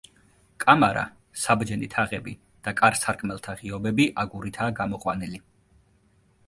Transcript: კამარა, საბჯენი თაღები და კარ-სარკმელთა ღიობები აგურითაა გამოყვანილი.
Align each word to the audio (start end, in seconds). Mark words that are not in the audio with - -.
კამარა, 0.61 1.03
საბჯენი 1.41 1.89
თაღები 1.97 2.33
და 2.69 2.73
კარ-სარკმელთა 2.81 3.57
ღიობები 3.61 4.09
აგურითაა 4.25 4.75
გამოყვანილი. 4.83 5.45